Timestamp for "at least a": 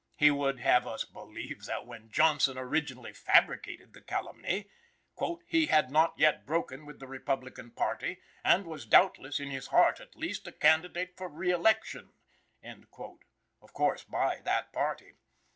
9.99-10.51